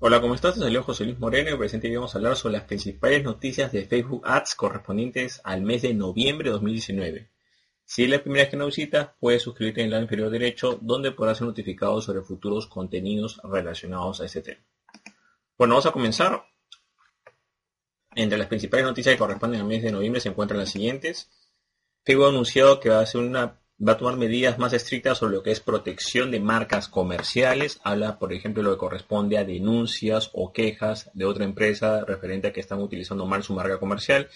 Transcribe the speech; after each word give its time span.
Hola, 0.00 0.20
¿cómo 0.20 0.34
estás? 0.34 0.56
Soy 0.56 0.74
José 0.74 1.04
Luis 1.04 1.20
Moreno 1.20 1.50
y 1.50 1.56
presente 1.56 1.94
vamos 1.94 2.14
a 2.14 2.18
hablar 2.18 2.36
sobre 2.36 2.54
las 2.54 2.64
principales 2.64 3.22
noticias 3.22 3.70
de 3.70 3.86
Facebook 3.86 4.22
Ads 4.26 4.56
correspondientes 4.56 5.40
al 5.44 5.62
mes 5.62 5.82
de 5.82 5.94
noviembre 5.94 6.48
de 6.48 6.52
2019. 6.52 7.30
Si 7.84 8.02
es 8.02 8.10
la 8.10 8.20
primera 8.20 8.42
vez 8.42 8.50
que 8.50 8.56
nos 8.56 8.66
visitas, 8.66 9.10
puedes 9.20 9.42
suscribirte 9.42 9.80
en 9.80 9.86
el 9.86 9.90
lado 9.92 10.02
inferior 10.02 10.30
derecho 10.30 10.78
donde 10.82 11.12
podrás 11.12 11.38
ser 11.38 11.46
notificado 11.46 12.02
sobre 12.02 12.22
futuros 12.22 12.66
contenidos 12.66 13.40
relacionados 13.44 14.20
a 14.20 14.26
este 14.26 14.42
tema. 14.42 14.60
Bueno, 15.56 15.74
vamos 15.74 15.86
a 15.86 15.92
comenzar. 15.92 16.44
Entre 18.16 18.36
las 18.36 18.48
principales 18.48 18.84
noticias 18.84 19.14
que 19.14 19.18
corresponden 19.18 19.60
al 19.60 19.66
mes 19.66 19.84
de 19.84 19.92
noviembre 19.92 20.20
se 20.20 20.28
encuentran 20.28 20.58
las 20.58 20.70
siguientes. 20.70 21.30
Facebook 22.04 22.26
ha 22.26 22.30
anunciado 22.30 22.80
que 22.80 22.90
va 22.90 22.98
a 22.98 23.02
hacer 23.02 23.20
una 23.20 23.60
va 23.86 23.92
a 23.92 23.96
tomar 23.98 24.16
medidas 24.16 24.58
más 24.58 24.72
estrictas 24.72 25.18
sobre 25.18 25.34
lo 25.34 25.42
que 25.42 25.50
es 25.50 25.60
protección 25.60 26.30
de 26.30 26.40
marcas 26.40 26.88
comerciales. 26.88 27.80
Habla, 27.84 28.18
por 28.18 28.32
ejemplo, 28.32 28.62
lo 28.62 28.72
que 28.72 28.78
corresponde 28.78 29.36
a 29.36 29.44
denuncias 29.44 30.30
o 30.32 30.52
quejas 30.52 31.10
de 31.12 31.26
otra 31.26 31.44
empresa 31.44 32.04
referente 32.04 32.48
a 32.48 32.52
que 32.52 32.60
están 32.60 32.80
utilizando 32.80 33.26
mal 33.26 33.42
su 33.42 33.52
marca 33.52 33.78
comercial. 33.78 34.28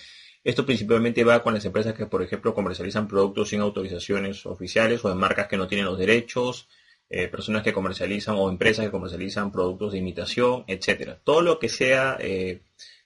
Esto 0.45 0.67
principalmente 0.67 1.25
va 1.25 1.43
con 1.43 1.55
las 1.55 1.65
empresas 1.65 1.95
que, 1.95 2.07
por 2.07 2.23
ejemplo, 2.23 2.55
comercializan 2.55 3.09
productos 3.09 3.49
sin 3.49 3.61
autorizaciones 3.61 4.45
oficiales 4.45 5.05
o 5.05 5.09
de 5.09 5.15
marcas 5.15 5.49
que 5.49 5.57
no 5.57 5.67
tienen 5.67 5.87
los 5.87 5.99
derechos, 5.99 6.69
eh, 7.09 7.29
personas 7.29 7.63
que 7.63 7.73
comercializan 7.73 8.35
o 8.37 8.51
empresas 8.51 8.85
que 8.85 8.91
comercializan 8.91 9.51
productos 9.51 9.93
de 9.93 9.99
imitación, 9.99 10.65
etcétera. 10.67 11.19
Todo 11.25 11.41
lo 11.41 11.59
que 11.59 11.71
sea 11.71 12.19
eh, 12.21 12.61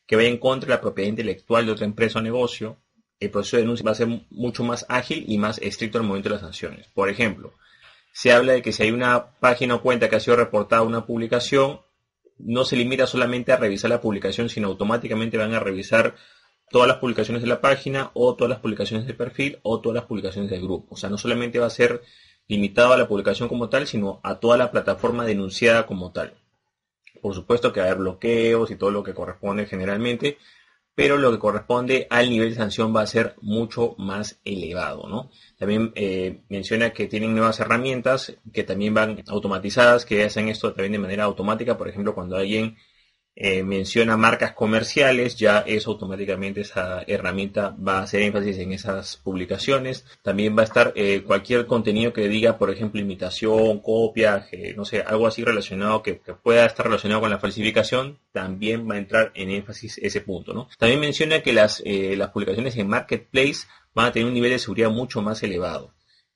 que 0.07 0.17
vaya 0.17 0.29
en 0.29 0.39
contra 0.39 0.67
de 0.67 0.75
la 0.75 0.81
propiedad 0.81 1.09
intelectual 1.09 1.67
de 1.67 1.73
otra 1.73 1.87
empresa 1.87 2.19
o 2.19 2.23
negocio 2.23 2.79
el 3.23 3.31
proceso 3.31 3.57
de 3.57 3.63
denuncia 3.63 3.85
va 3.85 3.93
a 3.93 3.97
ser 3.97 4.09
mucho 4.31 4.65
más 4.65 4.85
ágil 4.89 5.25
y 5.29 5.39
más 5.39 5.59
estricto 5.59 5.99
al 5.99 6.05
momento 6.05 6.29
de 6.29 6.35
las 6.35 6.43
sanciones. 6.43 6.89
Por 6.89 7.09
ejemplo, 7.09 7.55
se 8.13 8.33
habla 8.33 8.53
de 8.53 8.63
que 8.63 8.73
si 8.73 8.83
hay 8.83 8.91
una 8.91 9.33
página 9.41 9.77
o 9.77 9.83
cuenta 9.83 10.09
que 10.09 10.17
ha 10.17 10.21
sido 10.21 10.37
reportada 10.37 10.83
una 10.83 11.07
publicación, 11.07 11.81
no 12.39 12.65
se 12.65 12.77
limita 12.77 13.07
solamente 13.07 13.53
a 13.53 13.57
revisar 13.57 13.91
la 13.91 14.01
publicación, 14.01 14.49
sino 14.49 14.69
automáticamente 14.69 15.39
van 15.39 15.55
a 15.55 15.61
revisar 15.61 16.17
todas 16.71 16.89
las 16.89 16.99
publicaciones 16.99 17.43
de 17.43 17.49
la 17.49 17.61
página 17.61 18.11
o 18.15 18.35
todas 18.35 18.51
las 18.51 18.59
publicaciones 18.59 19.07
de 19.07 19.15
perfil 19.15 19.59
o 19.63 19.81
todas 19.81 19.95
las 19.95 20.05
publicaciones 20.05 20.51
del 20.51 20.63
grupo. 20.63 20.95
O 20.95 20.97
sea, 20.97 21.11
no 21.11 21.19
solamente 21.19 21.59
va 21.59 21.67
a 21.67 21.71
ser 21.71 22.03
limitado 22.49 22.93
a 22.93 22.97
la 22.97 23.09
publicación 23.09 23.49
como 23.49 23.69
tal, 23.69 23.87
sino 23.87 24.21
a 24.23 24.41
toda 24.41 24.57
la 24.57 24.71
plataforma 24.71 25.25
denunciada 25.25 25.87
como 25.87 26.13
tal. 26.13 26.35
Por 27.21 27.35
supuesto 27.35 27.73
que 27.73 27.81
va 27.81 27.87
a 27.87 27.91
haber 27.91 28.01
bloqueos 28.01 28.71
y 28.71 28.77
todo 28.77 28.91
lo 28.91 29.05
que 29.05 29.15
corresponde 29.15 29.67
generalmente, 29.67 30.39
pero 30.95 31.17
lo 31.17 31.31
que 31.31 31.39
corresponde 31.39 32.07
al 32.11 32.29
nivel 32.29 32.51
de 32.51 32.57
sanción 32.57 32.95
va 32.95 33.03
a 33.03 33.07
ser 33.07 33.37
mucho 33.41 33.95
más 33.99 34.41
elevado. 34.45 35.09
¿no? 35.09 35.31
También 35.59 35.93
eh, 35.95 36.43
menciona 36.49 36.91
que 36.91 37.07
tienen 37.07 37.35
nuevas 37.35 37.61
herramientas 37.61 38.37
que 38.53 38.65
también 38.65 38.93
van 38.93 39.23
automatizadas, 39.29 40.05
que 40.05 40.25
hacen 40.25 40.49
esto 40.49 40.73
también 40.73 40.93
de 40.93 40.99
manera 40.99 41.25
automática. 41.25 41.79
Por 41.79 41.89
ejemplo, 41.89 42.15
cuando 42.15 42.37
alguien 42.37 42.77
eh, 43.35 43.63
menciona 43.63 44.17
marcas 44.17 44.53
comerciales, 44.53 45.37
ya 45.37 45.61
es 45.61 45.87
automáticamente 45.87 46.61
esa 46.61 47.03
herramienta 47.07 47.75
va 47.77 47.99
a 47.99 48.03
hacer 48.03 48.23
énfasis 48.23 48.59
en 48.59 48.73
esas 48.73 49.17
publicaciones. 49.17 50.05
También 50.23 50.57
va 50.57 50.63
a 50.63 50.65
estar 50.65 50.93
eh, 50.97 51.23
cualquier 51.27 51.67
contenido 51.67 52.13
que 52.13 52.29
diga, 52.29 52.59
por 52.59 52.71
ejemplo, 52.71 53.01
imitación, 53.01 53.81
copia, 53.81 54.47
no 54.77 54.85
sé, 54.85 55.03
algo 55.03 55.27
así 55.27 55.45
relacionado 55.45 56.03
que, 56.03 56.21
pueda 56.43 56.67
estar 56.67 56.87
relacionado 56.87 57.21
con 57.21 57.31
la 57.31 57.39
falsificación, 57.39 58.19
también 58.33 58.89
va 58.89 58.95
a 58.95 58.99
entrar 58.99 59.33
en 59.35 59.51
énfasis 59.51 59.99
ese 59.99 60.21
punto. 60.21 60.53
¿no? 60.53 60.69
También 60.79 61.01
menciona 61.01 61.41
que 61.41 61.53
las, 61.53 61.83
eh, 61.85 62.15
las 62.17 62.31
publicaciones 62.31 62.77
en 62.77 62.89
Marketplace 62.89 63.67
van 63.95 64.07
a 64.07 64.13
tener 64.13 64.27
un 64.27 64.35
nivel 64.35 64.51
de 64.51 64.59
seguridad 64.59 64.91
mucho 64.91 65.23
más 65.23 65.43
elevado. 65.43 65.93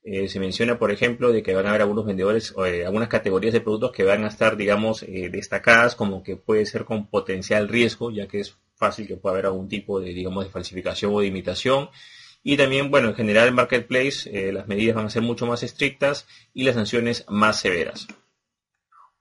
Eh, 0.09 0.29
se 0.29 0.39
menciona, 0.39 0.79
por 0.79 0.93
ejemplo, 0.93 1.33
de 1.33 1.43
que 1.43 1.53
van 1.53 1.67
a 1.67 1.71
haber 1.71 1.83
algunos 1.83 2.07
vendedores, 2.07 2.53
o 2.57 2.65
eh, 2.65 2.87
algunas 2.87 3.09
categorías 3.09 3.53
de 3.53 3.61
productos 3.61 3.91
que 3.91 4.05
van 4.05 4.23
a 4.23 4.29
estar, 4.29 4.57
digamos, 4.57 5.03
eh, 5.03 5.31
destacadas 5.33 5.97
como 5.97 6.23
que 6.23 6.37
puede 6.37 6.65
ser 6.65 6.85
con 6.85 7.09
potencial 7.09 7.67
riesgo, 7.67 8.13
ya 8.13 8.29
que 8.29 8.39
es 8.39 8.57
fácil 8.77 9.09
que 9.09 9.17
pueda 9.17 9.33
haber 9.33 9.47
algún 9.47 9.69
tipo 9.69 9.99
de, 9.99 10.15
digamos, 10.15 10.45
de 10.45 10.51
falsificación 10.53 11.13
o 11.13 11.19
de 11.19 11.27
imitación. 11.27 11.91
Y 12.45 12.57
también, 12.57 12.89
bueno, 12.89 13.09
en 13.09 13.17
general, 13.17 13.49
el 13.49 13.55
marketplace, 13.55 14.53
las 14.53 14.69
medidas 14.69 14.95
van 14.95 15.07
a 15.07 15.11
ser 15.11 15.23
mucho 15.23 15.45
más 15.45 15.65
estrictas 15.65 16.29
y 16.55 16.63
las 16.63 16.77
sanciones 16.77 17.25
más 17.27 17.59
severas. 17.59 18.07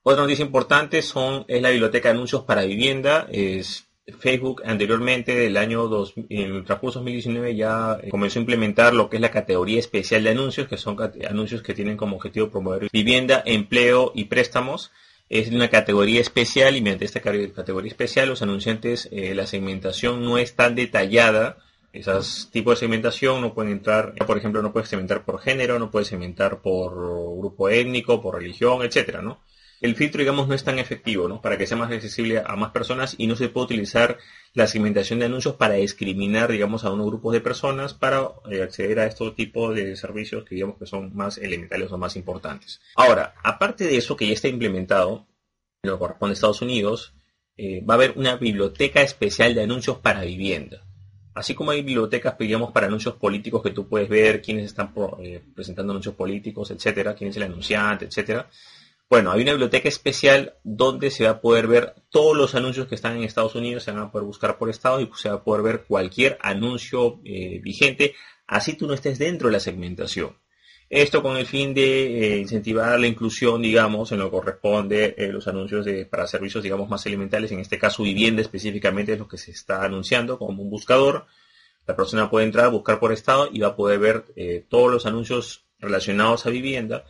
Otra 0.03 0.21
noticia 0.21 0.45
importante 0.45 1.01
son, 1.01 1.45
es 1.47 1.63
la 1.63 1.71
biblioteca 1.71 2.09
de 2.09 2.13
anuncios 2.13 2.43
para 2.43 2.61
vivienda. 2.61 3.27
Es, 3.31 3.87
Facebook 4.19 4.61
anteriormente 4.65 5.35
del 5.35 5.57
año 5.57 5.87
2, 5.87 6.13
en 6.29 6.55
el 6.55 6.63
transcurso 6.63 6.99
2019 6.99 7.55
ya 7.55 7.97
eh, 8.01 8.09
comenzó 8.09 8.37
a 8.37 8.41
implementar 8.41 8.93
lo 8.93 9.09
que 9.09 9.17
es 9.17 9.21
la 9.21 9.31
categoría 9.31 9.79
especial 9.79 10.23
de 10.23 10.29
anuncios, 10.29 10.67
que 10.67 10.77
son 10.77 10.95
anuncios 11.27 11.63
que 11.63 11.73
tienen 11.73 11.97
como 11.97 12.17
objetivo 12.17 12.51
promover 12.51 12.87
vivienda, 12.93 13.41
empleo 13.45 14.11
y 14.13 14.25
préstamos. 14.25 14.91
Es 15.27 15.49
una 15.49 15.69
categoría 15.69 16.21
especial 16.21 16.75
y 16.75 16.81
mediante 16.81 17.05
esta 17.05 17.19
categoría 17.19 17.89
especial 17.89 18.29
los 18.29 18.43
anunciantes, 18.43 19.09
eh, 19.11 19.33
la 19.33 19.47
segmentación 19.47 20.23
no 20.23 20.37
es 20.37 20.55
tan 20.55 20.75
detallada. 20.75 21.57
Esos 21.91 22.51
tipos 22.51 22.75
de 22.75 22.81
segmentación 22.81 23.41
no 23.41 23.55
pueden 23.55 23.71
entrar, 23.71 24.13
por 24.27 24.37
ejemplo, 24.37 24.61
no 24.61 24.71
puedes 24.71 24.89
segmentar 24.89 25.25
por 25.25 25.39
género, 25.39 25.79
no 25.79 25.89
puedes 25.89 26.09
segmentar 26.09 26.61
por 26.61 26.93
grupo 27.39 27.69
étnico, 27.69 28.21
por 28.21 28.35
religión, 28.35 28.83
etcétera, 28.83 29.23
¿no? 29.23 29.39
El 29.85 29.95
filtro, 29.95 30.19
digamos, 30.19 30.47
no 30.47 30.53
es 30.53 30.63
tan 30.63 30.79
efectivo, 30.79 31.27
¿no? 31.27 31.41
Para 31.41 31.57
que 31.57 31.67
sea 31.67 31.77
más 31.77 31.91
accesible 31.91 32.43
a 32.45 32.55
más 32.55 32.71
personas 32.71 33.15
y 33.17 33.27
no 33.27 33.35
se 33.35 33.49
puede 33.49 33.65
utilizar 33.65 34.17
la 34.53 34.67
segmentación 34.67 35.19
de 35.19 35.25
anuncios 35.25 35.55
para 35.55 35.75
discriminar, 35.75 36.51
digamos, 36.51 36.83
a 36.83 36.91
unos 36.91 37.07
grupos 37.07 37.33
de 37.33 37.41
personas 37.41 37.93
para 37.93 38.29
eh, 38.49 38.61
acceder 38.61 38.99
a 38.99 39.05
estos 39.05 39.35
tipos 39.35 39.75
de 39.75 39.95
servicios 39.95 40.43
que 40.43 40.55
digamos 40.55 40.77
que 40.77 40.85
son 40.85 41.15
más 41.15 41.37
elementales 41.37 41.91
o 41.91 41.97
más 41.97 42.15
importantes. 42.15 42.81
Ahora, 42.95 43.35
aparte 43.43 43.85
de 43.85 43.97
eso 43.97 44.15
que 44.15 44.27
ya 44.27 44.33
está 44.33 44.47
implementado, 44.47 45.27
en 45.83 45.91
lo 45.91 45.99
corresponde 45.99 46.31
a 46.31 46.35
Estados 46.35 46.61
Unidos, 46.61 47.13
eh, 47.57 47.83
va 47.85 47.93
a 47.93 47.97
haber 47.97 48.13
una 48.17 48.35
biblioteca 48.35 49.01
especial 49.01 49.53
de 49.53 49.63
anuncios 49.63 49.97
para 49.97 50.21
vivienda. 50.21 50.83
Así 51.33 51.53
como 51.53 51.71
hay 51.71 51.81
bibliotecas, 51.81 52.37
digamos, 52.37 52.71
para 52.71 52.87
anuncios 52.87 53.15
políticos 53.15 53.61
que 53.61 53.71
tú 53.71 53.87
puedes 53.87 54.07
ver 54.07 54.41
quiénes 54.41 54.65
están 54.65 54.93
eh, 55.19 55.41
presentando 55.53 55.91
anuncios 55.91 56.15
políticos, 56.15 56.71
etcétera, 56.71 57.13
quién 57.13 57.29
es 57.29 57.37
el 57.37 57.43
anunciante, 57.43 58.05
etcétera 58.05 58.49
bueno, 59.07 59.31
hay 59.31 59.43
una 59.43 59.51
biblioteca 59.51 59.87
especial 59.87 60.55
donde 60.63 61.11
se 61.11 61.25
va 61.25 61.31
a 61.31 61.41
poder 61.41 61.67
ver 61.67 61.93
todos 62.09 62.35
los 62.35 62.55
anuncios 62.55 62.87
que 62.87 62.95
están 62.95 63.15
en 63.17 63.23
Estados 63.23 63.53
Unidos, 63.53 63.83
se 63.83 63.91
van 63.91 64.01
a 64.01 64.11
poder 64.11 64.25
buscar 64.25 64.57
por 64.57 64.69
estado 64.69 64.99
y 64.99 65.09
se 65.15 65.29
va 65.29 65.35
a 65.35 65.43
poder 65.43 65.61
ver 65.61 65.83
cualquier 65.83 66.39
anuncio 66.41 67.21
eh, 67.23 67.59
vigente, 67.61 68.15
así 68.47 68.73
tú 68.73 68.87
no 68.87 68.95
estés 68.95 69.19
dentro 69.19 69.47
de 69.47 69.53
la 69.53 69.59
segmentación. 69.59 70.35
Esto 70.89 71.21
con 71.21 71.37
el 71.37 71.45
fin 71.45 71.73
de 71.73 72.35
eh, 72.35 72.37
incentivar 72.37 72.99
la 72.99 73.07
inclusión, 73.07 73.61
digamos, 73.61 74.11
en 74.11 74.19
lo 74.19 74.25
que 74.25 74.37
corresponde 74.37 75.15
eh, 75.17 75.27
los 75.31 75.47
anuncios 75.47 75.85
de, 75.85 76.05
para 76.05 76.27
servicios, 76.27 76.63
digamos, 76.63 76.89
más 76.89 77.05
elementales, 77.05 77.51
en 77.51 77.59
este 77.59 77.77
caso 77.77 78.03
vivienda 78.03 78.41
específicamente 78.41 79.13
es 79.13 79.19
lo 79.19 79.27
que 79.27 79.37
se 79.37 79.51
está 79.51 79.83
anunciando 79.83 80.39
como 80.39 80.63
un 80.63 80.69
buscador. 80.69 81.27
La 81.87 81.95
persona 81.95 82.29
puede 82.29 82.47
entrar, 82.47 82.71
buscar 82.71 82.99
por 82.99 83.11
estado 83.11 83.49
y 83.51 83.59
va 83.59 83.69
a 83.69 83.75
poder 83.75 83.99
ver 83.99 84.25
todos 84.67 84.91
los 84.91 85.05
anuncios 85.05 85.65
relacionados 85.79 86.47
a 86.47 86.49
vivienda 86.49 87.05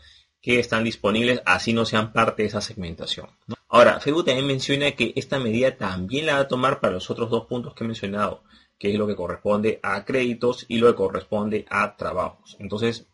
que 0.46 0.60
están 0.60 0.84
disponibles, 0.84 1.42
así 1.44 1.74
no 1.74 1.86
sean 1.86 2.14
parte 2.14 2.44
de 2.44 2.50
esa 2.50 2.62
segmentación. 2.62 3.26
Ahora, 3.68 4.00
Facebook 4.00 4.26
también 4.26 4.46
menciona 4.46 4.92
que 4.92 5.12
esta 5.16 5.40
medida 5.40 5.76
también 5.76 6.28
la 6.28 6.36
va 6.36 6.42
a 6.42 6.48
tomar 6.48 6.80
para 6.80 6.94
los 6.94 7.10
otros 7.10 7.32
dos 7.32 7.48
puntos 7.48 7.74
que 7.74 7.84
he 7.84 7.88
mencionado, 7.88 8.44
que 8.78 8.94
es 8.94 9.00
lo 9.00 9.08
que 9.08 9.16
corresponde 9.16 9.80
a 9.82 10.06
créditos 10.06 10.68
y 10.68 10.78
lo 10.78 10.86
que 10.86 10.98
corresponde 10.98 11.66
a 11.68 11.96
trabajos. 11.96 12.58
Entonces, 12.60 13.08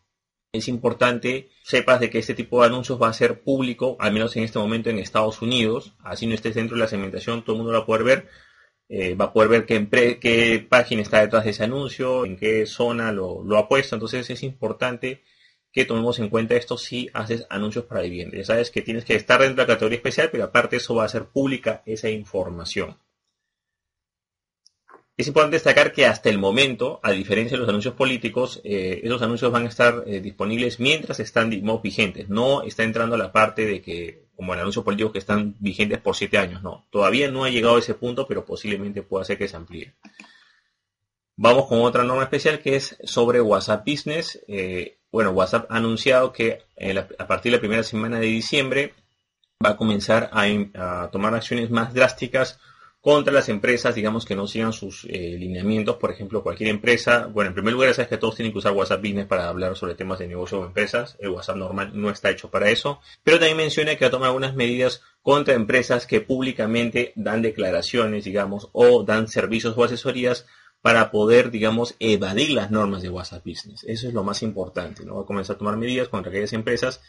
es 0.52 0.68
importante 0.68 1.48
sepas 1.62 2.00
de 2.00 2.10
que 2.10 2.18
este 2.18 2.34
tipo 2.34 2.60
de 2.60 2.66
anuncios 2.66 3.00
va 3.00 3.08
a 3.08 3.14
ser 3.14 3.40
público, 3.40 3.96
al 3.98 4.12
menos 4.12 4.36
en 4.36 4.44
este 4.44 4.58
momento 4.58 4.90
en 4.90 4.98
Estados 4.98 5.40
Unidos, 5.40 5.94
así 6.04 6.26
no 6.26 6.34
estés 6.34 6.54
dentro 6.54 6.76
de 6.76 6.82
la 6.82 6.88
segmentación, 6.88 7.42
todo 7.42 7.56
el 7.56 7.58
mundo 7.60 7.72
lo 7.72 7.78
va 7.78 7.84
a 7.84 7.86
poder 7.86 8.04
ver. 8.04 8.28
Eh, 8.90 9.14
va 9.14 9.26
a 9.26 9.32
poder 9.32 9.48
ver 9.48 9.64
qué, 9.64 10.18
qué, 10.20 10.66
página 10.68 11.00
está 11.00 11.22
detrás 11.22 11.44
de 11.44 11.52
ese 11.52 11.64
anuncio, 11.64 12.26
en 12.26 12.36
qué 12.36 12.66
zona 12.66 13.10
lo, 13.10 13.42
lo 13.42 13.56
ha 13.56 13.66
puesto. 13.68 13.96
Entonces 13.96 14.28
es 14.28 14.42
importante 14.42 15.22
que 15.72 15.84
tomemos 15.84 16.18
en 16.18 16.28
cuenta 16.28 16.54
esto 16.54 16.76
si 16.76 17.08
haces 17.14 17.46
anuncios 17.48 17.86
para 17.86 18.02
vivienda. 18.02 18.36
Ya 18.36 18.44
sabes 18.44 18.70
que 18.70 18.82
tienes 18.82 19.04
que 19.04 19.14
estar 19.14 19.40
dentro 19.40 19.64
de 19.64 19.68
la 19.68 19.74
categoría 19.74 19.96
especial, 19.96 20.28
pero 20.30 20.44
aparte 20.44 20.76
eso 20.76 20.94
va 20.94 21.04
a 21.04 21.08
ser 21.08 21.24
pública 21.24 21.82
esa 21.86 22.10
información. 22.10 22.96
Es 25.16 25.26
importante 25.26 25.56
destacar 25.56 25.92
que 25.92 26.06
hasta 26.06 26.30
el 26.30 26.38
momento, 26.38 26.98
a 27.02 27.12
diferencia 27.12 27.56
de 27.56 27.60
los 27.60 27.68
anuncios 27.68 27.94
políticos, 27.94 28.60
eh, 28.64 29.00
esos 29.04 29.20
anuncios 29.22 29.52
van 29.52 29.66
a 29.66 29.68
estar 29.68 30.04
eh, 30.06 30.20
disponibles 30.20 30.80
mientras 30.80 31.20
están 31.20 31.50
vigentes. 31.82 32.28
No 32.28 32.62
está 32.62 32.82
entrando 32.82 33.14
a 33.14 33.18
la 33.18 33.30
parte 33.30 33.66
de 33.66 33.82
que, 33.82 34.24
como 34.34 34.54
el 34.54 34.60
anuncio 34.60 34.82
político, 34.82 35.12
que 35.12 35.18
están 35.18 35.54
vigentes 35.58 36.00
por 36.00 36.16
siete 36.16 36.38
años. 36.38 36.62
No, 36.62 36.86
todavía 36.90 37.30
no 37.30 37.44
ha 37.44 37.50
llegado 37.50 37.76
a 37.76 37.78
ese 37.78 37.94
punto, 37.94 38.26
pero 38.26 38.44
posiblemente 38.44 39.02
pueda 39.02 39.24
ser 39.24 39.38
que 39.38 39.48
se 39.48 39.56
amplíe. 39.56 39.94
Vamos 41.36 41.66
con 41.66 41.80
otra 41.82 42.04
norma 42.04 42.24
especial 42.24 42.60
que 42.60 42.76
es 42.76 42.96
sobre 43.04 43.40
WhatsApp 43.40 43.86
Business. 43.86 44.42
Eh, 44.48 44.98
bueno, 45.12 45.30
WhatsApp 45.30 45.70
ha 45.70 45.76
anunciado 45.76 46.32
que 46.32 46.62
a 47.18 47.26
partir 47.26 47.52
de 47.52 47.58
la 47.58 47.60
primera 47.60 47.82
semana 47.82 48.18
de 48.18 48.26
diciembre 48.26 48.94
va 49.64 49.70
a 49.70 49.76
comenzar 49.76 50.30
a, 50.32 51.08
tomar 51.12 51.34
acciones 51.34 51.70
más 51.70 51.94
drásticas 51.94 52.58
contra 53.00 53.32
las 53.32 53.48
empresas, 53.48 53.96
digamos, 53.96 54.24
que 54.24 54.36
no 54.36 54.46
sigan 54.46 54.72
sus 54.72 55.04
eh, 55.04 55.36
lineamientos. 55.36 55.96
Por 55.96 56.12
ejemplo, 56.12 56.42
cualquier 56.42 56.70
empresa, 56.70 57.26
bueno, 57.26 57.48
en 57.48 57.54
primer 57.54 57.74
lugar, 57.74 57.92
sabes 57.94 58.08
que 58.08 58.16
todos 58.16 58.36
tienen 58.36 58.52
que 58.52 58.58
usar 58.58 58.72
WhatsApp 58.72 59.00
Business 59.00 59.26
para 59.26 59.48
hablar 59.48 59.76
sobre 59.76 59.96
temas 59.96 60.20
de 60.20 60.28
negocio 60.28 60.60
o 60.60 60.64
empresas. 60.64 61.16
El 61.18 61.30
WhatsApp 61.30 61.56
normal 61.56 61.90
no 61.94 62.10
está 62.10 62.30
hecho 62.30 62.48
para 62.48 62.70
eso. 62.70 63.00
Pero 63.24 63.38
también 63.38 63.56
menciona 63.56 63.96
que 63.96 64.04
va 64.04 64.08
a 64.08 64.12
tomar 64.12 64.28
algunas 64.28 64.54
medidas 64.54 65.02
contra 65.20 65.54
empresas 65.54 66.06
que 66.06 66.20
públicamente 66.20 67.12
dan 67.16 67.42
declaraciones, 67.42 68.24
digamos, 68.24 68.68
o 68.72 69.02
dan 69.02 69.26
servicios 69.26 69.74
o 69.76 69.82
asesorías 69.82 70.46
para 70.82 71.12
poder, 71.12 71.50
digamos, 71.50 71.94
evadir 72.00 72.50
las 72.50 72.70
normas 72.70 73.02
de 73.02 73.08
WhatsApp 73.08 73.46
Business. 73.46 73.84
Eso 73.84 74.08
es 74.08 74.14
lo 74.14 74.24
más 74.24 74.42
importante, 74.42 75.04
¿no? 75.04 75.16
Va 75.16 75.22
a 75.22 75.26
comenzar 75.26 75.54
a 75.56 75.58
tomar 75.58 75.76
medidas 75.76 76.08
contra 76.08 76.30
aquellas 76.30 76.52
empresas 76.52 77.00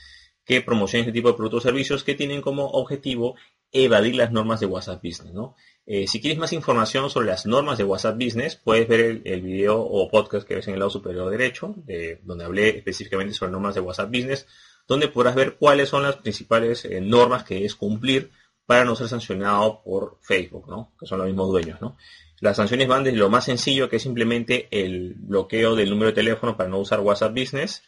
que 0.46 0.62
promocionen 0.62 1.08
este 1.08 1.18
tipo 1.18 1.30
de 1.30 1.34
productos 1.34 1.66
o 1.66 1.68
servicios 1.68 2.04
que 2.04 2.14
tienen 2.14 2.42
como 2.42 2.68
objetivo 2.68 3.36
evadir 3.72 4.16
las 4.16 4.31
normas 4.31 4.60
de 4.60 4.68
WhatsApp 4.68 5.02
Business, 5.04 5.34
¿no? 5.34 5.56
Eh, 5.86 6.08
si 6.08 6.22
quieres 6.22 6.38
más 6.38 6.54
información 6.54 7.10
sobre 7.10 7.28
las 7.28 7.46
normas 7.48 7.78
de 7.80 7.84
WhatsApp 7.84 8.16
Business, 8.16 8.56
puedes 8.56 8.88
ver 8.88 9.22
el, 9.25 9.42
video 9.42 9.81
o 9.81 10.08
podcast 10.10 10.48
que 10.48 10.56
ves 10.56 10.68
en 10.68 10.75
el 10.75 10.80
lado 10.80 10.92
superior 10.92 11.30
derecho, 11.31 11.74
de, 11.78 12.22
donde 12.24 12.46
hablé 12.46 12.78
específicamente 12.78 13.34
sobre 13.34 13.52
normas 13.52 13.74
de 13.74 13.81
WhatsApp 13.81 14.10
Business, 14.10 14.48
donde 14.88 15.08
podrás 15.08 15.34
ver 15.34 15.56
cuáles 15.56 15.90
son 15.90 16.04
las 16.04 16.18
principales 16.18 16.86
eh, 16.86 17.02
normas 17.02 17.44
que 17.44 17.56
debes 17.56 17.75
cumplir 17.75 18.31
para 18.66 18.86
no 18.86 18.96
ser 18.96 19.10
sancionado 19.10 19.81
por 19.84 20.20
Facebook, 20.22 20.70
¿no? 20.70 20.94
que 21.00 21.06
son 21.06 21.18
los 21.18 21.28
mismos 21.28 21.50
dueños. 21.50 21.81
¿no? 21.81 21.98
Las 22.39 22.57
sanciones 22.57 22.88
van 22.88 23.03
desde 23.03 23.18
lo 23.18 23.30
más 23.30 23.45
sencillo, 23.45 23.89
que 23.89 23.97
es 23.97 24.03
simplemente 24.03 24.68
el 24.71 25.15
bloqueo 25.18 25.75
del 25.75 25.89
número 25.89 26.07
de 26.07 26.15
teléfono 26.15 26.57
para 26.57 26.69
no 26.69 26.80
usar 26.80 27.00
WhatsApp 27.00 27.33
Business, 27.33 27.83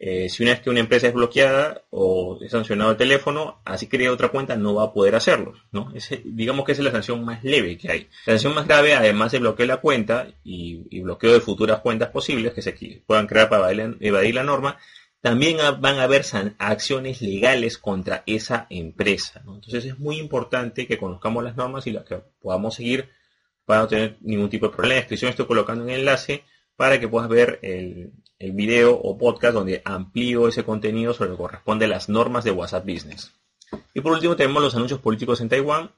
eh, 0.00 0.28
si 0.28 0.44
una 0.44 0.52
vez 0.52 0.60
que 0.60 0.70
una 0.70 0.78
empresa 0.78 1.08
es 1.08 1.14
bloqueada 1.14 1.82
o 1.90 2.38
es 2.40 2.52
sancionado 2.52 2.92
el 2.92 2.96
teléfono, 2.96 3.60
así 3.64 3.88
crea 3.88 4.12
otra 4.12 4.28
cuenta, 4.28 4.54
no 4.54 4.74
va 4.74 4.84
a 4.84 4.92
poder 4.92 5.16
hacerlo. 5.16 5.54
¿no? 5.72 5.92
digamos 6.24 6.64
que 6.64 6.72
esa 6.72 6.82
es 6.82 6.84
la 6.84 6.92
sanción 6.92 7.24
más 7.24 7.42
leve 7.42 7.76
que 7.76 7.90
hay. 7.90 8.08
La 8.26 8.34
sanción 8.34 8.54
más 8.54 8.68
grave, 8.68 8.94
además 8.94 9.32
de 9.32 9.40
bloquear 9.40 9.68
la 9.68 9.78
cuenta 9.78 10.28
y, 10.44 11.00
bloqueo 11.00 11.32
de 11.32 11.40
futuras 11.40 11.80
cuentas 11.80 12.10
posibles 12.10 12.52
que 12.52 12.62
se 12.62 13.02
puedan 13.06 13.26
crear 13.26 13.48
para 13.48 13.70
evadir 13.72 14.34
la 14.34 14.44
norma, 14.44 14.78
también 15.20 15.56
van 15.80 15.98
a 15.98 16.04
haber 16.04 16.24
acciones 16.58 17.20
legales 17.20 17.76
contra 17.76 18.22
esa 18.26 18.68
empresa. 18.70 19.42
Entonces 19.44 19.84
es 19.84 19.98
muy 19.98 20.18
importante 20.18 20.86
que 20.86 20.96
conozcamos 20.96 21.42
las 21.42 21.56
normas 21.56 21.88
y 21.88 21.90
las 21.90 22.04
que 22.04 22.20
podamos 22.40 22.76
seguir 22.76 23.08
para 23.68 23.82
no 23.82 23.88
tener 23.88 24.16
ningún 24.22 24.48
tipo 24.48 24.66
de 24.66 24.72
problema. 24.72 24.94
En 24.94 24.96
la 24.96 25.00
descripción 25.02 25.28
estoy 25.28 25.44
colocando 25.44 25.84
un 25.84 25.90
enlace 25.90 26.42
para 26.74 26.98
que 26.98 27.06
puedas 27.06 27.28
ver 27.28 27.58
el, 27.60 28.12
el 28.38 28.52
video 28.52 28.96
o 28.96 29.18
podcast 29.18 29.52
donde 29.52 29.82
amplío 29.84 30.48
ese 30.48 30.64
contenido 30.64 31.12
sobre 31.12 31.28
lo 31.28 31.36
que 31.36 31.42
corresponde 31.42 31.84
a 31.84 31.88
las 31.88 32.08
normas 32.08 32.44
de 32.44 32.50
WhatsApp 32.50 32.86
Business. 32.86 33.34
Y 33.92 34.00
por 34.00 34.12
último 34.12 34.36
tenemos 34.36 34.62
los 34.62 34.74
anuncios 34.74 35.00
políticos 35.00 35.42
en 35.42 35.50
Taiwán. 35.50 35.90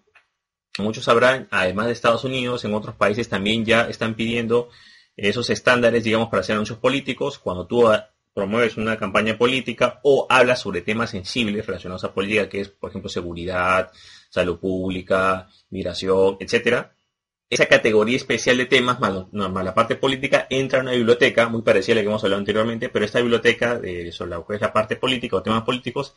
Muchos 0.78 1.04
sabrán, 1.04 1.46
además 1.52 1.86
de 1.86 1.92
Estados 1.92 2.24
Unidos, 2.24 2.64
en 2.64 2.74
otros 2.74 2.96
países 2.96 3.28
también 3.28 3.64
ya 3.64 3.88
están 3.88 4.16
pidiendo 4.16 4.68
esos 5.16 5.48
estándares, 5.48 6.02
digamos, 6.02 6.28
para 6.28 6.40
hacer 6.40 6.54
anuncios 6.54 6.80
políticos. 6.80 7.38
Cuando 7.38 7.68
tú 7.68 7.88
promueves 8.34 8.76
una 8.78 8.96
campaña 8.96 9.38
política 9.38 10.00
o 10.02 10.26
hablas 10.28 10.58
sobre 10.58 10.80
temas 10.80 11.10
sensibles 11.10 11.64
relacionados 11.64 12.02
a 12.02 12.12
política, 12.12 12.48
que 12.48 12.62
es, 12.62 12.68
por 12.68 12.90
ejemplo, 12.90 13.08
seguridad, 13.08 13.92
salud 14.28 14.58
pública, 14.58 15.48
migración, 15.70 16.36
etcétera, 16.40 16.96
esa 17.50 17.66
categoría 17.66 18.16
especial 18.16 18.56
de 18.56 18.66
temas, 18.66 19.00
más, 19.00 19.26
la 19.32 19.74
parte 19.74 19.96
política, 19.96 20.46
entra 20.48 20.78
en 20.78 20.86
una 20.86 20.94
biblioteca 20.94 21.48
muy 21.48 21.62
parecida 21.62 21.94
a 21.94 21.96
la 21.96 22.02
que 22.02 22.08
hemos 22.08 22.22
hablado 22.22 22.38
anteriormente, 22.38 22.88
pero 22.88 23.04
esta 23.04 23.20
biblioteca 23.20 23.78
de, 23.78 24.12
sobre 24.12 24.30
la 24.30 24.44
la 24.60 24.72
parte 24.72 24.94
política 24.94 25.36
o 25.36 25.42
temas 25.42 25.64
políticos 25.64 26.14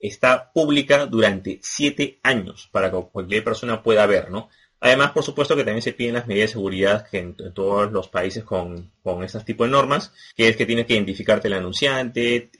está 0.00 0.50
pública 0.52 1.06
durante 1.06 1.60
siete 1.62 2.18
años 2.24 2.68
para 2.72 2.90
que 2.90 3.00
cualquier 3.12 3.44
persona 3.44 3.82
pueda 3.82 4.04
ver, 4.06 4.30
¿no? 4.32 4.48
Además, 4.84 5.12
por 5.12 5.22
supuesto 5.22 5.54
que 5.54 5.62
también 5.62 5.82
se 5.82 5.92
piden 5.92 6.14
las 6.14 6.26
medidas 6.26 6.50
de 6.50 6.54
seguridad 6.54 7.06
que 7.08 7.18
en, 7.18 7.36
todos 7.54 7.92
los 7.92 8.08
países 8.08 8.42
con, 8.42 8.90
con 9.00 9.22
este 9.22 9.38
tipo 9.44 9.62
de 9.62 9.70
normas, 9.70 10.12
que 10.34 10.48
es 10.48 10.56
que 10.56 10.66
tienes 10.66 10.86
que 10.86 10.94
identificarte 10.94 11.46
el 11.46 11.54
anunciante, 11.54 12.50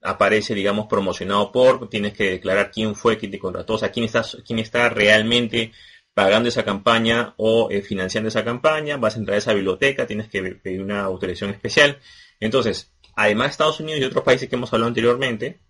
aparece, 0.00 0.54
digamos, 0.54 0.86
promocionado 0.86 1.50
por, 1.50 1.90
tienes 1.90 2.12
que 2.12 2.30
declarar 2.30 2.70
quién 2.70 2.94
fue, 2.94 3.18
quién 3.18 3.32
te 3.32 3.40
contrató, 3.40 3.74
o 3.74 3.78
sea, 3.78 3.90
quién 3.90 4.06
está, 4.06 4.24
quién 4.46 4.60
está 4.60 4.88
realmente 4.88 5.72
pagando 6.18 6.48
esa 6.48 6.64
campaña 6.64 7.34
o 7.36 7.68
eh, 7.70 7.80
financiando 7.80 8.26
esa 8.26 8.44
campaña, 8.44 8.96
vas 8.96 9.14
a 9.14 9.20
entrar 9.20 9.36
a 9.36 9.38
esa 9.38 9.54
biblioteca, 9.54 10.04
tienes 10.04 10.28
que 10.28 10.42
pedir 10.42 10.82
una 10.82 11.02
autorización 11.02 11.50
especial. 11.50 12.00
Entonces, 12.40 12.92
además 13.14 13.46
de 13.46 13.50
Estados 13.52 13.78
Unidos 13.78 14.00
y 14.00 14.04
otros 14.04 14.24
países 14.24 14.48
que 14.48 14.56
hemos 14.56 14.72
hablado 14.72 14.88
anteriormente, 14.88 15.60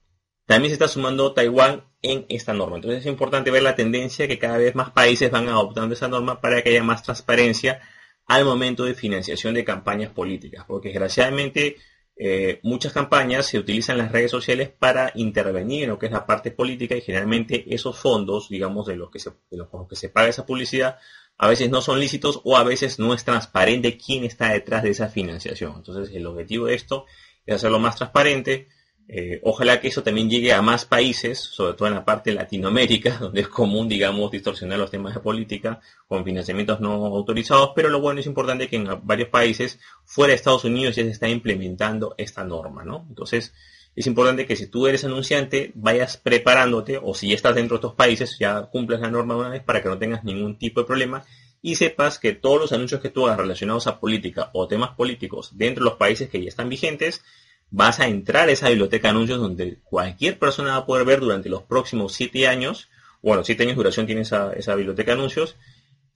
también 0.47 0.71
se 0.71 0.77
está 0.77 0.89
sumando 0.89 1.35
Taiwán 1.35 1.85
en 2.01 2.25
esta 2.31 2.55
norma. 2.55 2.77
Entonces 2.77 3.01
es 3.01 3.07
importante 3.07 3.51
ver 3.51 3.63
la 3.63 3.75
tendencia 3.75 4.27
que 4.27 4.39
cada 4.39 4.57
vez 4.57 4.75
más 4.75 4.91
países 4.93 5.31
van 5.31 5.51
adoptando 5.51 5.95
esa 5.95 6.09
norma 6.09 6.41
para 6.41 6.63
que 6.63 6.71
haya 6.71 6.83
más 6.83 7.03
transparencia 7.03 7.83
al 8.25 8.47
momento 8.47 8.87
de 8.87 8.95
financiación 8.95 9.53
de 9.53 9.67
campañas 9.67 10.13
políticas. 10.13 10.65
Porque 10.67 10.89
desgraciadamente 10.89 11.77
eh, 12.21 12.59
muchas 12.65 12.93
campañas 12.93 13.47
se 13.47 13.59
utilizan 13.59 13.97
las 13.97 14.11
redes 14.11 14.33
sociales 14.33 14.71
para 14.77 15.13
intervenir 15.15 15.85
en 15.85 15.91
lo 15.91 15.99
que 16.01 16.07
es 16.07 16.13
la 16.13 16.27
parte 16.27 16.51
política 16.51 16.97
y 16.97 17.01
generalmente 17.01 17.73
esos 17.73 17.97
fondos, 17.97 18.49
digamos, 18.49 18.87
de 18.87 18.97
los 18.97 19.09
que 19.11 19.21
se, 19.21 19.31
de 19.51 19.57
los, 19.57 19.69
que 19.89 19.95
se 19.95 20.09
paga 20.09 20.29
esa 20.29 20.45
publicidad, 20.45 20.99
a 21.37 21.47
veces 21.47 21.71
no 21.71 21.81
son 21.81 22.01
lícitos 22.01 22.41
o 22.43 22.57
a 22.57 22.65
veces 22.65 22.99
no 22.99 23.15
es 23.15 23.25
transparente 23.25 23.97
quién 23.97 24.25
está 24.25 24.53
detrás 24.53 24.83
de 24.83 24.91
esa 24.91 25.09
financiación. 25.09 25.75
Entonces 25.77 26.13
el 26.13 26.27
objetivo 26.27 26.67
de 26.67 26.75
esto 26.75 27.07
es 27.47 27.55
hacerlo 27.55 27.79
más 27.79 27.95
transparente, 27.95 28.67
eh, 29.11 29.41
ojalá 29.43 29.81
que 29.81 29.89
eso 29.89 30.03
también 30.03 30.29
llegue 30.29 30.53
a 30.53 30.61
más 30.61 30.85
países, 30.85 31.39
sobre 31.39 31.73
todo 31.73 31.89
en 31.89 31.95
la 31.95 32.05
parte 32.05 32.31
de 32.31 32.37
Latinoamérica, 32.37 33.17
donde 33.21 33.41
es 33.41 33.49
común, 33.49 33.89
digamos, 33.89 34.31
distorsionar 34.31 34.79
los 34.79 34.91
temas 34.91 35.15
de 35.15 35.21
política 35.21 35.81
con 36.07 36.25
financiamientos 36.25 36.81
no 36.81 37.07
autorizados, 37.07 37.71
pero 37.75 37.89
lo 37.89 38.01
bueno 38.01 38.21
es 38.21 38.27
importante 38.27 38.69
que 38.69 38.77
en 38.77 38.89
varios 39.03 39.31
países 39.31 39.81
fuera 40.05 40.33
de 40.33 40.37
Estados 40.37 40.65
Unidos 40.65 40.97
ya 40.97 41.05
se 41.05 41.11
está 41.11 41.29
implementando 41.29 42.15
esta 42.19 42.45
norma, 42.45 42.85
¿no? 42.85 43.07
Entonces, 43.09 43.55
es 43.97 44.07
importante 44.07 44.47
que 44.47 44.57
si 44.57 44.67
tú 44.67 44.87
eres 44.87 45.05
anunciante, 45.05 45.73
vayas 45.75 46.19
preparándote, 46.19 47.01
o 47.03 47.15
si 47.15 47.29
ya 47.29 47.35
estás 47.35 47.55
dentro 47.55 47.77
de 47.77 47.81
estos 47.81 47.95
países, 47.95 48.37
ya 48.39 48.63
cumples 48.65 49.01
la 49.01 49.11
norma 49.11 49.37
una 49.37 49.49
vez 49.49 49.63
para 49.63 49.83
que 49.83 49.89
no 49.89 49.99
tengas 49.99 50.23
ningún 50.23 50.59
tipo 50.59 50.83
de 50.83 50.87
problema 50.87 51.25
y 51.63 51.75
sepas 51.75 52.19
que 52.19 52.33
todos 52.33 52.61
los 52.61 52.73
anuncios 52.73 53.01
que 53.01 53.09
tú 53.09 53.27
hagas 53.27 53.39
relacionados 53.39 53.87
a 53.87 53.99
política 53.99 54.51
o 54.53 54.69
temas 54.69 54.91
políticos 54.91 55.51
dentro 55.55 55.83
de 55.83 55.91
los 55.91 55.99
países 55.99 56.29
que 56.29 56.41
ya 56.43 56.49
están 56.49 56.69
vigentes, 56.69 57.25
vas 57.71 58.01
a 58.01 58.09
entrar 58.09 58.49
a 58.49 58.53
esa 58.53 58.69
biblioteca 58.69 59.09
de 59.09 59.11
anuncios 59.11 59.39
donde 59.39 59.79
cualquier 59.85 60.39
persona 60.39 60.71
va 60.71 60.77
a 60.77 60.87
poder 60.87 61.05
ver 61.05 61.21
durante 61.21 61.49
los 61.49 61.63
próximos 61.63 62.15
siete 62.15 62.47
años, 62.47 62.89
bueno, 63.23 63.45
siete 63.45 63.65
años 63.65 63.75
de 63.75 63.79
duración 63.79 64.07
tiene 64.07 64.23
esa, 64.23 64.75
biblioteca 64.75 65.13
de 65.13 65.19
anuncios, 65.19 65.57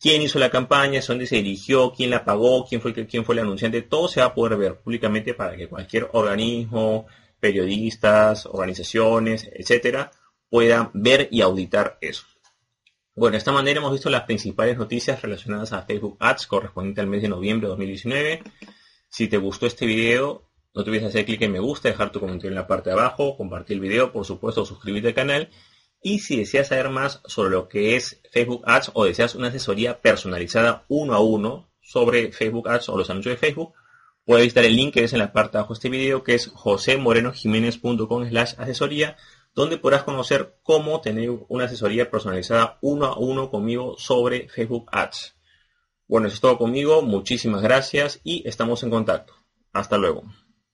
quién 0.00 0.22
hizo 0.22 0.38
la 0.38 0.50
campaña, 0.50 1.00
dónde 1.06 1.26
se 1.26 1.37
dirigió, 1.37 1.93
quién 1.93 2.10
la 2.10 2.25
pagó, 2.25 2.66
quién 2.66 2.81
fue, 2.81 2.93
quién 3.06 3.25
fue 3.25 3.34
el 3.34 3.40
anunciante, 3.40 3.82
todo 3.82 4.08
se 4.08 4.20
va 4.20 4.26
a 4.26 4.34
poder 4.34 4.56
ver 4.56 4.76
públicamente 4.76 5.34
para 5.34 5.56
que 5.56 5.69
cualquier 5.69 6.08
organismo, 6.12 7.06
periodistas, 7.38 8.46
organizaciones, 8.46 9.49
etcétera, 9.52 10.10
puedan 10.49 10.90
ver 10.94 11.28
y 11.31 11.40
auditar 11.40 11.99
eso. 12.00 12.25
Bueno, 13.14 13.32
de 13.32 13.38
esta 13.38 13.52
manera 13.52 13.78
hemos 13.78 13.93
visto 13.93 14.08
las 14.08 14.22
principales 14.22 14.78
noticias 14.78 15.21
relacionadas 15.21 15.73
a 15.73 15.82
Facebook 15.82 16.16
Ads 16.18 16.47
correspondiente 16.47 17.02
al 17.02 17.09
mes 17.09 17.21
de 17.21 17.28
noviembre 17.28 17.66
de 17.66 17.71
2019. 17.71 18.42
Si 19.09 19.28
te 19.28 19.37
gustó 19.37 19.66
este 19.66 19.85
video, 19.85 20.49
no 20.75 20.85
te 20.85 20.91
olvides 20.91 21.09
hacer 21.09 21.25
clic 21.25 21.43
en 21.43 21.52
me 21.52 21.61
gusta, 21.61 21.88
dejar 21.88 22.11
tu 22.12 22.21
comentario 22.21 22.50
en 22.50 22.55
la 22.55 22.67
parte 22.67 22.91
de 22.91 22.95
abajo, 22.95 23.37
compartir 23.37 23.75
el 23.75 23.81
video, 23.81 24.12
por 24.12 24.25
supuesto, 24.25 24.64
suscribirte 24.64 25.09
al 25.09 25.14
canal. 25.14 25.50
Y 26.02 26.21
si 26.21 26.37
deseas 26.37 26.69
saber 26.69 26.88
más 26.88 27.21
sobre 27.26 27.50
lo 27.50 27.69
que 27.69 27.95
es 27.95 28.21
Facebook 28.33 28.62
Ads 28.64 28.91
o 28.95 29.05
deseas 29.05 29.35
una 29.35 29.49
asesoría 29.49 30.00
personalizada 30.00 30.85
uno 30.88 31.14
a 31.14 31.21
uno 31.21 31.71
sobre 31.81 32.33
Facebook 32.33 32.69
Ads 32.69 32.88
o 32.88 32.97
los 32.97 33.11
anuncios 33.11 33.35
de 33.35 33.47
Facebook, 33.47 33.75
puedes 34.25 34.45
visitar 34.45 34.64
el 34.64 34.75
link 34.75 34.95
que 34.95 35.02
ves 35.02 35.12
en 35.12 35.19
la 35.19 35.33
parte 35.33 35.52
de 35.52 35.59
abajo 35.59 35.75
de 35.75 35.79
este 35.79 35.91
video, 35.91 36.25
que 36.25 36.35
es 36.35 36.49
josemorenojiménez.com 36.49 38.29
slash 38.29 38.55
asesoría, 38.57 39.17
donde 39.55 39.76
podrás 39.76 40.02
conocer 40.05 40.57
cómo 40.62 41.00
tener 41.02 41.31
una 41.49 41.67
asesoría 41.67 42.11
personalizada 42.11 42.79
uno 42.81 43.07
a 43.07 43.19
uno 43.19 43.50
conmigo 43.50 43.97
sobre 43.99 44.49
Facebook 44.49 44.87
Ads. 44.91 45.37
Bueno, 46.09 46.26
eso 46.26 46.35
es 46.35 46.41
todo 46.41 46.59
conmigo, 46.59 47.02
muchísimas 47.02 47.62
gracias 47.62 48.21
y 48.25 48.47
estamos 48.49 48.83
en 48.83 48.91
contacto. 48.91 49.35
Hasta 49.73 49.99
luego. 49.99 50.25